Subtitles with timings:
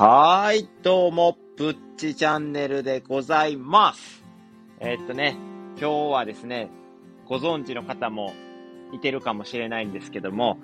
[0.00, 4.22] はい、どうも、ぶっちチャンネルでございます。
[4.78, 5.36] えーっとね、
[5.76, 6.70] 今日はですね、
[7.26, 8.32] ご存知の方も
[8.92, 10.60] いてるかもしれないんですけども、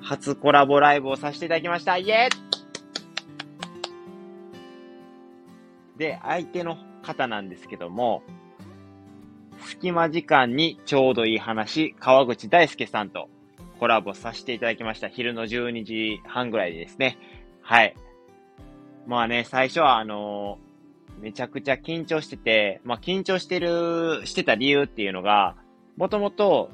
[0.00, 1.98] 初コラボライブをさせていただきました。
[1.98, 2.36] イエー
[5.96, 8.24] で、相手の方なんですけども、
[9.60, 13.28] 隙間時間にちょうどいい話、川口大輔さんと
[13.78, 15.08] コラボさせていただきました。
[15.08, 17.18] 昼の12時半ぐらいですね。
[17.62, 17.94] はい。
[19.06, 20.58] まあね、最初はあの
[21.20, 25.56] めちゃくちゃ緊張してて、まあ緊張してる、してた理由っていうのが、
[25.96, 26.70] もともと、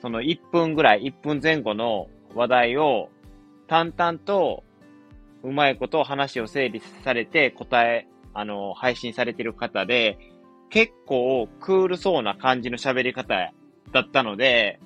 [0.00, 3.10] その1分ぐらい、1分前後の話題を
[3.68, 4.64] 淡々と
[5.42, 10.18] うまいこと話を整理されて答え、あの、配信されてる方で、
[10.70, 13.52] 結構クールそうな感じの喋り方
[13.92, 14.80] だったので、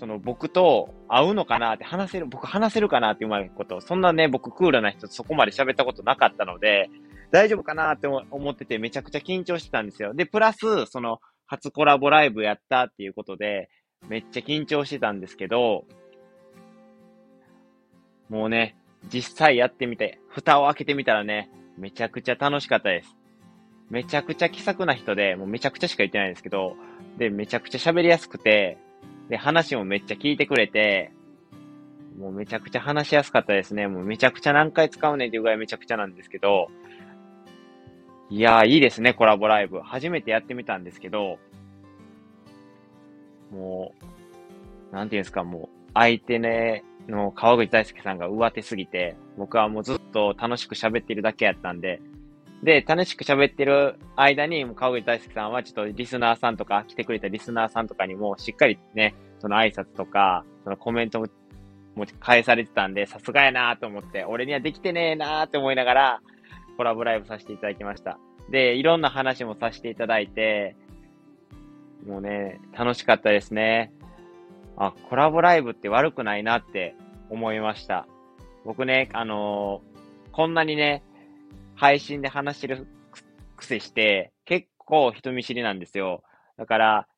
[0.00, 6.88] その僕と合うのかなって話せる、僕話せるかなってうまいこと、そんなね、僕クールな人そこまで喋ったことなかったので、
[7.30, 10.14] 大丈夫かなって思っててめちゃくちゃ緊張してたんですよ。
[10.14, 13.68] で、プラス、その、初コラボライブやったっていうことで、
[14.08, 15.84] めっちゃ緊張してたんですけど、
[18.30, 18.76] もうね、
[19.12, 23.14] 実際やってみて、蓋を開けてみたらね、めちゃくちゃ楽しかったです。
[23.90, 26.74] めちゃくちゃ気さくな人で、もうめちゃくちゃしか言ってないんですけど、
[27.18, 28.78] で、めちゃくちゃ喋りやすくて、
[29.30, 31.12] で、話もめっちゃ聞いてくれて、
[32.18, 33.86] もうめちゃくちゃ話しやすかったですね。
[33.86, 36.68] もうめちゃくちゃ何回使うねんっていうぐらいめちゃくちゃなんですけど、
[38.28, 39.78] いやー、いいですね、コラボライブ。
[39.80, 41.38] 初めてやってみたんですけど、
[43.52, 43.94] も
[44.92, 52.00] う、なんていうんですか、もう、相手ね、の川口大輔さんが上手すぎて、僕はもうずっと楽しく喋ってるだけやったんで、
[52.62, 61.20] で、楽しく喋ってる間に、もう川口大輔さんはちょっとリスナーさんとか、来てくれたリスナーさんとかにもしっかりね、その挨拶とか、そのコメント
[61.94, 66.20] も、返されてたんで、さすがやなと思って、俺にはできてねえなーって思いながら、
[66.76, 68.18] コラボライブさせていただきました。
[68.50, 70.76] で、いろんな話もさせていただいて、
[72.06, 73.92] もうね、楽しかったですね。
[74.76, 76.94] あ、コラボライブって悪くないなって
[77.30, 78.06] 思いました。
[78.64, 81.02] 僕ね、あのー、こんなにね、
[81.80, 82.86] 配信で話してる
[83.56, 86.22] 癖して、結構人見知りなんですよ。
[86.58, 87.08] だから、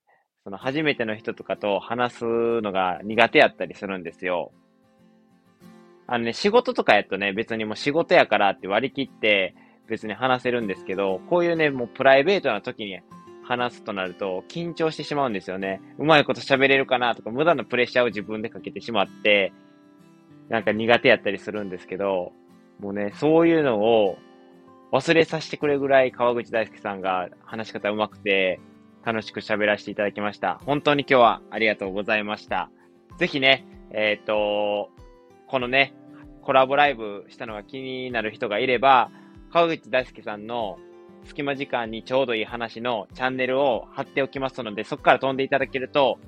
[0.45, 2.25] その初めての人とかと話す
[2.61, 4.53] のが苦手やったりするんですよ。
[6.06, 9.56] あのね、仕事とかやとね、別にもう仕事やからって割り切って
[9.89, 13.00] 別に話せるんですけど、こういうね、もうプライベートな時に
[13.43, 15.81] 話すとなると緊張してしまうんですよね。
[15.99, 19.53] うまいこと喋れるかなとか、無駄なプレッシャーを自分でかけてしまって、
[20.49, 22.31] なんか苦手やったりするんですけど、
[22.79, 24.19] もうね、そういうのを
[24.92, 28.60] 忘れさせてくれぐらい川口大輔さんが話し方上手くて、
[29.04, 30.60] 楽しく喋らせていただきました。
[30.66, 32.70] 本当に今日はありがとうございました。
[33.19, 34.91] ぜひね、えっ、ー、と、
[35.48, 35.94] このね、
[36.42, 39.10] コラボライブしたのが気になる人がいれば、
[39.50, 40.78] 川口大輔さんの
[41.25, 46.19] 隙間時間にちょうどいい話のチャンネルを貼っておきますので、そこから飛んでいただけると、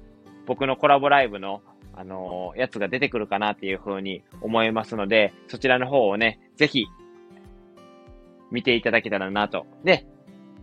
[0.47, 1.61] 僕のコラボライブの、
[1.95, 6.87] あのー、やつが出てくるかなっていう風に思いますので、そちらの方をね、ぜひ、
[8.51, 9.67] 見ていただけたらなと。
[9.85, 10.07] で、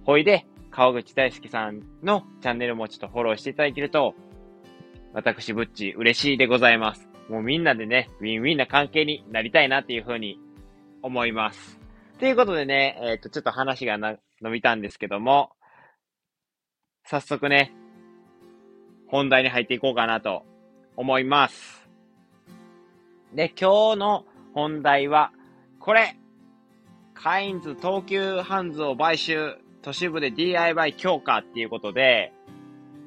[0.06, 4.16] ほいで、川口大輔さんのチャンネルもちょっとフォローしていただけると、
[5.14, 7.10] 私、ぶっち、嬉しいでございます。
[7.30, 10.40] もうみんなでね、ウィンウィンな関係になりたいなっていう風に
[11.02, 11.80] 思います。
[12.20, 15.52] ということでね、えっ、ー、と、ちょっと話がな伸びたんですけども、
[17.04, 17.74] 早速ね、
[19.08, 20.46] 本題に入っていこうかなと
[20.96, 21.90] 思います。
[23.34, 25.32] で、今日の本題は、
[25.80, 26.16] これ
[27.24, 32.34] カインズ東急ハンズを買収、都市部で DIY 強化っていうことで、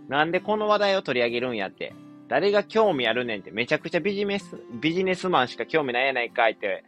[0.08, 1.94] なんでこの話題を取り上げるんやって。
[2.28, 6.84] 誰が興味あるねんって、めちゃくちゃビジネス、ビジネスマンしか興味ないやないかいって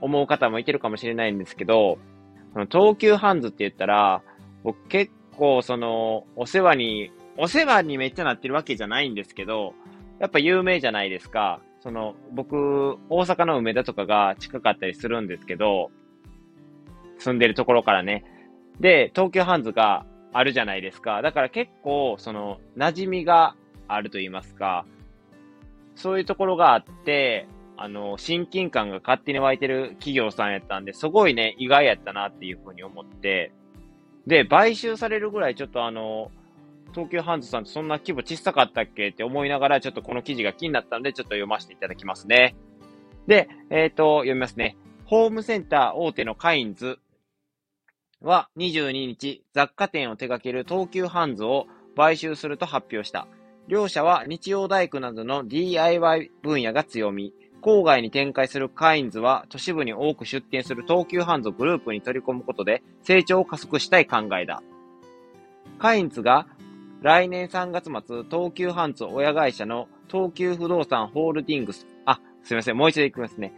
[0.00, 1.98] 思う方もいてるかもしれないんですけど、
[2.52, 4.22] その東急ハンズって言ったら、
[4.62, 9.74] 僕結構その、お世話に、お世話にめっちゃなってるわけじゃないんですけど、
[10.20, 11.60] やっぱ有名じゃないですか。
[11.80, 15.90] その、僕、大阪の梅田とかが近かったりするんですけど、
[17.22, 18.24] 住んでるところからね。
[18.80, 21.22] で、東急ハンズがあるじゃないですか。
[21.22, 23.54] だから結構、その、馴染みが
[23.88, 24.84] あると言いますか、
[25.94, 27.46] そういうところがあって、
[27.76, 33.52] あの、親近感が勝手に湧いてる企業さんやったんで、すごいね、意外やったなっていうふうに思って、
[34.26, 36.30] で、買収されるぐらいちょっとあの、
[36.92, 42.54] 東急ハンズさんってそんな規模小さかったっけって思いながら、ちょっとこの記事が気になったので、ちょっと読ませていただきますね。
[43.26, 44.76] で、えっ、ー、と、読みますね。
[45.06, 46.98] ホームセンター大手のカインズ
[48.22, 51.66] は22日、雑貨店を手掛ける東急ハンズを
[51.96, 53.26] 買収すると発表した。
[53.68, 64.62] 両社は日曜大工などの DIY 分野が強み、郊外に展開するカインズは都市部に多く出店する東急ハンズをグループに取り込むことで成長を加速したい考えだ。
[65.78, 66.46] カインズが
[67.02, 73.52] 来年3月末、東急ハンズ親会社の東急不動産ホールディングス、あ、すいません、もう一度行きますね。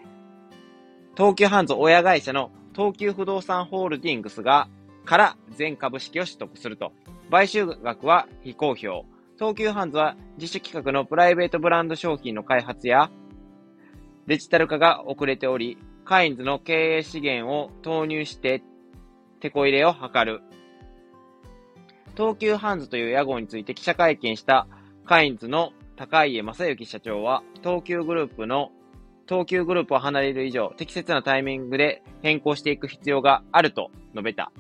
[1.17, 4.69] 東急ハンズ親会社の東急不動産ホールディングスが、
[5.05, 6.93] から全株式を取得すると。
[7.31, 9.05] 買収額は非公表。
[9.39, 13.11] 東急ハンズは自主企画のプライベートブランド商品の開発や
[14.27, 18.63] デジタル化が遅れており、カインズの経営資源を投入して
[19.41, 20.43] 手こ入れを図る。
[22.17, 24.67] 東急ハンズという屋号について記者会見した
[25.05, 28.71] カインズの高家正幸社長は、東急グループの
[29.29, 34.53] 東急グループを離れる以上、適切なタイミングで変更していく必要があると述べた。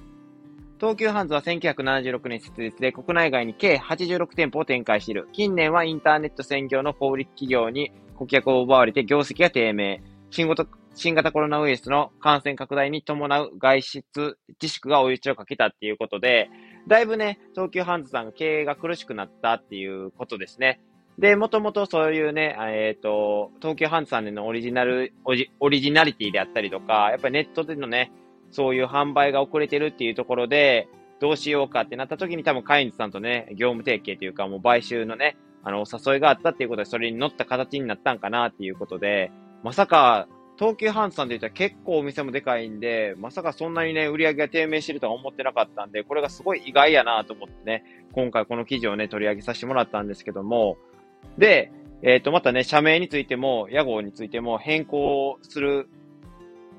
[0.81, 5.29] 東急ハンズは1976年設立で国内外に計86店舗を展開している。
[5.33, 10.03] 近年はインターネット専業の小売企業に顧客を奪われて業績が低迷。
[10.31, 10.67] 新型
[10.97, 16.51] 新型コロナウイルスの感染拡大に伴う外出自粛が追い打ちをかけたっていうことで、
[16.87, 20.81] だいぶね、東急ハンズさんが経営が苦しくなったっていうことですね。
[21.19, 28.13] で、もともとそういうね、えっ、ー、と、東急ハンズさんでのオリジナルオリ、オリジナリティであったりとか、やっぱりネットでのね、
[28.51, 30.89] そういう販売が遅れてるっていうところで、
[31.21, 39.31] どうしようかってなった時に多分カインズさんとね、業務提携というかもう買収のね、あの、お誘いがあったっていうことで、それに乗った形になったんかなっていうことで、
[39.63, 50.77] まさか、東急ハンズさんで言ったら結構お店もでかいんで、まさかそんなにね、売り上げが低迷してるとは思ってなかったんで、これがすごい意外やなと思ってね、今回この記事をね、取り上げさせてもらったんですけども、
[51.39, 51.73] で、
[52.03, 55.89] えっ、ー、と、またね、社名についても、屋号についても変更する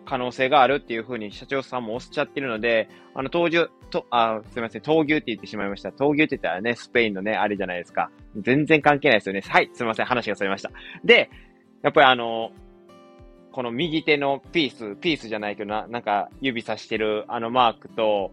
[0.05, 5.89] 可能性があるっていうふうに社長さんもおっしゃってるので、あの、闘牛、と、あ、すみません、闘牛って言ってしまいました。
[5.89, 8.11] 闘牛って言ったらね、スペインのね、あれじゃないですか。
[8.37, 9.41] 全然関係ないですよね。
[9.41, 10.71] はい、すみません、話がそれました。
[11.03, 11.29] で、
[11.81, 12.51] やっぱりあの、
[13.51, 18.31] この右手のピース、ピースじゃないけどな、なんか指さしてるあのマークと、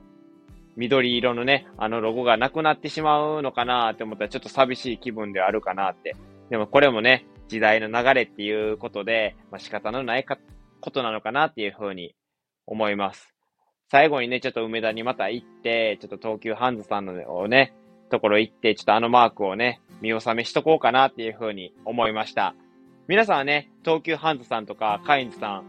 [0.76, 6.16] 緑色のね、あのロゴがなくなってしまうのかなって思ったらちょっと寂しい気分ではあるかなって。
[6.50, 12.14] でもこれもね、時代の流れっていうことで、まあ、仕方のないことなのかなっていうふうに
[12.66, 13.34] 思います。
[13.90, 17.12] 最後にね、ちょっと梅田にまた行って、ちょっと東急ハンズさんの
[17.48, 17.74] ね、
[18.10, 22.54] ところ行って、ちょっとあのマークをね、見納めしとこうかなっていうふうに思いました。
[23.06, 25.64] 皆さんはね、東急ハンズさんとかカインズさん、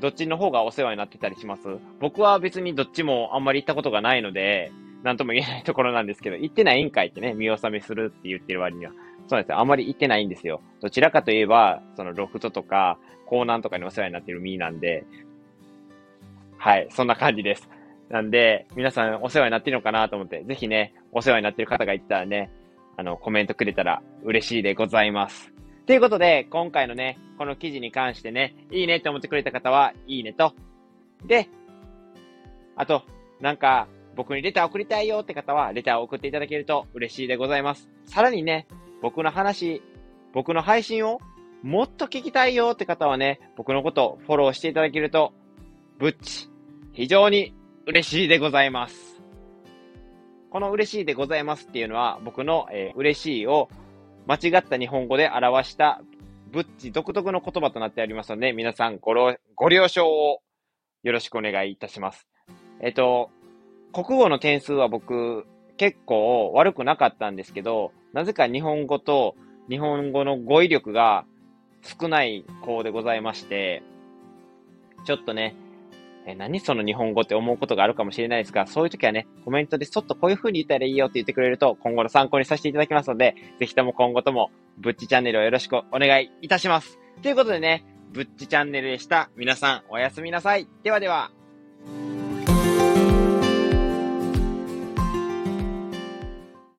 [0.00, 1.62] どっちの方がお世話になってたりします？
[2.00, 4.70] 僕は別にどっちもあんまり行ったことがないので、
[5.02, 8.92] なんとも言えないところなんですけど、行ってないんかいってね、見納めするって言ってる割には。
[9.28, 9.58] そうですよ。
[9.58, 10.60] あんまり行ってないんですよ。
[10.82, 15.04] どちらかといえば、そのロフトとか、コーナーとかにお世話になってる身なんで、
[16.58, 17.68] はい、そんな感じです。
[18.10, 22.50] なんで、皆さんお世話になってるのかなと思って、ぜひね、お世話になってる方がいたらね、
[22.98, 25.53] あの、コメントくれたら嬉しいでございます。
[25.86, 30.54] ということで、今回のね、この記事に関してね、いいねって思ってくれた方は、いいねと。
[31.26, 31.50] で、
[32.74, 33.02] あと、
[33.40, 33.86] なんか、
[34.16, 37.90] 僕にレター送りたいよって方は、レターを送っていただけると嬉しいでございます。
[38.06, 38.66] さらにね、
[39.02, 39.82] 僕の話、
[40.32, 41.20] 僕の配信を
[41.62, 45.34] もっと聞きたいよって方はね、僕のことをフォローしていただけると、
[45.98, 46.48] ぶっち、
[46.94, 47.52] 非常に
[47.86, 49.20] 嬉しいでございます。
[50.48, 53.68] この嬉しいでございますっていうのは、僕の、えー、嬉しいを
[54.26, 56.00] 間違った日本語で表した
[56.50, 59.12] ぶっち独特の言葉となっておりますので、皆さんご
[59.56, 60.40] ご了承を
[61.02, 62.28] よろしくお願いいたします。
[62.80, 63.30] えっと、
[63.92, 69.34] 国語の点数は僕結構悪くなかったんですけど、なぜか日本語と
[69.68, 71.24] 日本語の語彙力が
[71.82, 73.82] 少ない子でございまして、
[75.04, 75.56] ちょっとね、
[76.26, 86.98] え、何その日本語って思うことがあるかもしれないですが、そういう時はね、コメントでちょっとこういう風に言ったらいいよって言ってくれると、今後の参考にさせていただきますので、ぜひとも今後とも、ぶっちチャンネルをよろしくお願いいたします。
[87.22, 89.30] ということでね、ぶっちチャンネルでした。
[89.36, 90.66] 皆さん、おやすみなさい。
[90.82, 91.30] ではでは。